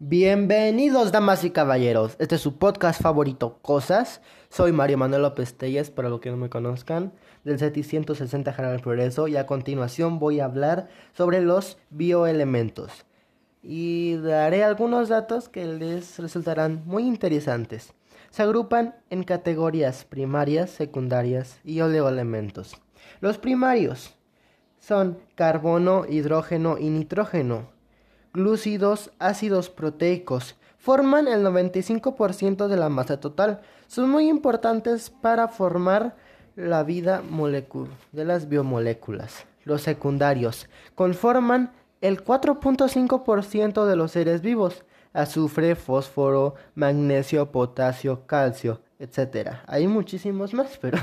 [0.00, 2.16] Bienvenidos, damas y caballeros.
[2.18, 4.22] Este es su podcast favorito, Cosas.
[4.48, 7.12] Soy Mario Manuel López Telles, para los que no me conozcan,
[7.44, 9.28] del CETI 160 General Progreso.
[9.28, 13.06] Y a continuación voy a hablar sobre los bioelementos.
[13.62, 17.94] Y daré algunos datos que les resultarán muy interesantes.
[18.30, 22.82] Se agrupan en categorías primarias, secundarias y oleoelementos.
[23.20, 24.16] Los primarios
[24.80, 27.73] son carbono, hidrógeno y nitrógeno
[28.34, 33.62] glúcidos, ácidos proteicos, forman el 95% de la masa total.
[33.86, 36.16] Son muy importantes para formar
[36.56, 37.22] la vida
[38.12, 39.46] de las biomoléculas.
[39.64, 44.84] Los secundarios conforman el 4.5% de los seres vivos.
[45.14, 49.52] Azufre, fósforo, magnesio, potasio, calcio, etc.
[49.66, 50.98] Hay muchísimos más, pero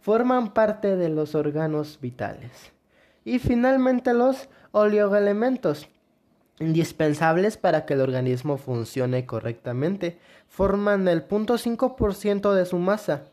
[0.00, 2.72] forman parte de los órganos vitales.
[3.24, 5.88] Y finalmente los oleoelementos
[6.62, 10.18] indispensables para que el organismo funcione correctamente.
[10.48, 13.24] Forman el 0.5% de su masa.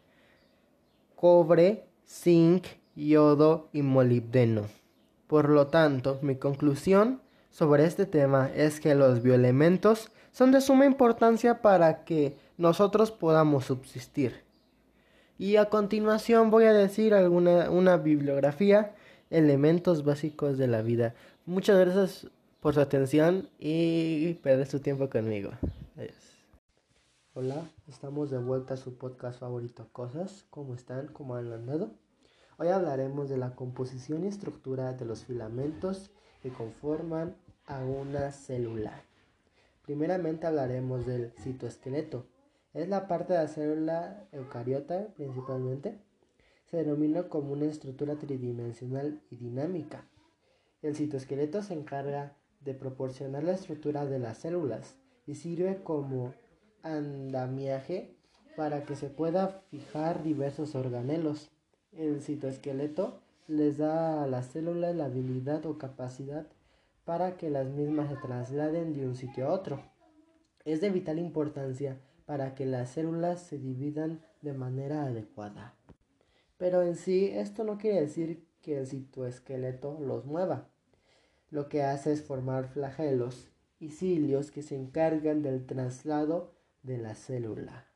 [1.16, 4.64] Cobre, zinc, yodo y molibdeno.
[5.28, 10.86] Por lo tanto, mi conclusión sobre este tema es que los bioelementos son de suma
[10.86, 14.44] importancia para que nosotros podamos subsistir.
[15.38, 18.96] Y a continuación voy a decir alguna una bibliografía,
[19.30, 21.14] elementos básicos de la vida.
[21.46, 22.28] Muchas gracias
[22.60, 25.52] por su atención y perder su tiempo conmigo.
[25.96, 26.16] Adiós.
[27.34, 30.46] Hola, estamos de vuelta a su podcast favorito Cosas.
[30.50, 31.08] ¿Cómo están?
[31.08, 31.92] ¿Cómo han andado?
[32.58, 37.36] Hoy hablaremos de la composición y estructura de los filamentos que conforman
[37.66, 39.04] a una célula.
[39.86, 42.26] Primeramente hablaremos del citoesqueleto.
[42.74, 45.98] Es la parte de la célula eucariota principalmente.
[46.66, 50.04] Se denomina como una estructura tridimensional y dinámica.
[50.82, 56.34] El citoesqueleto se encarga de proporcionar la estructura de las células y sirve como
[56.84, 58.16] andamiaje
[58.56, 61.50] para que se pueda fijar diversos organelos.
[61.92, 66.48] El citoesqueleto les da a las células la habilidad o capacidad
[67.06, 69.82] para que las mismas se trasladen de un sitio a otro.
[70.66, 75.74] Es de vital importancia para que las células se dividan de manera adecuada.
[76.58, 80.68] Pero en sí esto no quiere decir que el citoesqueleto los mueva
[81.52, 83.50] lo que hace es formar flagelos
[83.80, 87.88] y cilios que se encargan del traslado de la célula.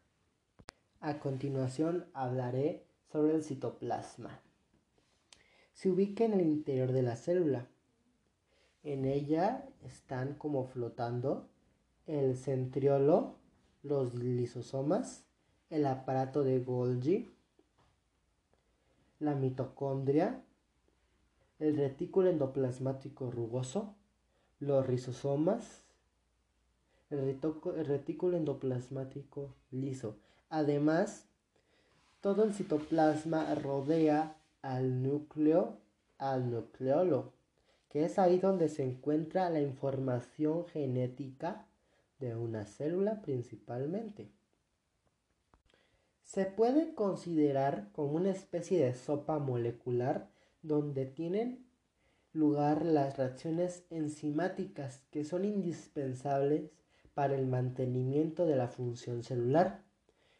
[0.99, 4.41] A continuación hablaré sobre el citoplasma.
[5.73, 7.67] Se ubica en el interior de la célula.
[8.83, 11.49] En ella están como flotando
[12.05, 13.35] el centriolo,
[13.81, 15.25] los lisosomas,
[15.69, 17.33] el aparato de Golgi,
[19.19, 20.43] la mitocondria,
[21.59, 23.95] el retículo endoplasmático rugoso,
[24.59, 25.83] los rizosomas,
[27.09, 27.39] el,
[27.85, 30.17] retículo endoplasmático liso.
[30.49, 31.25] Además,
[32.21, 35.77] todo el citoplasma rodea al núcleo,
[36.17, 37.33] al nucleolo,
[37.89, 41.67] que es ahí donde se encuentra la información genética
[42.19, 44.31] de una célula principalmente.
[46.23, 50.32] Se puede considerar como una especie de sopa molecular
[50.63, 51.63] donde tienen
[52.33, 56.71] lugar las reacciones enzimáticas que son indispensables
[57.13, 59.83] para el mantenimiento de la función celular.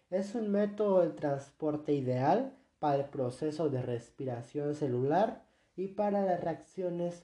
[0.10, 5.46] Es un método de transporte ideal para el proceso de respiración celular
[5.76, 7.24] y para las reacciones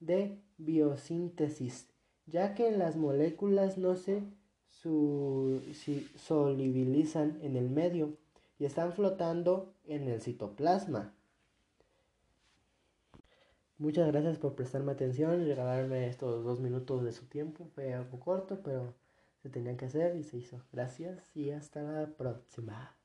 [0.00, 1.88] de biosíntesis,
[2.26, 4.22] ya que las moléculas no se
[6.16, 8.16] solubilizan en el medio
[8.58, 11.14] y están flotando en el citoplasma.
[13.78, 17.70] Muchas gracias por prestarme atención y regalarme estos dos minutos de su tiempo.
[17.74, 18.94] Fue algo corto, pero
[19.42, 20.62] se tenía que hacer y se hizo.
[20.70, 22.97] Gracias y hasta la próxima.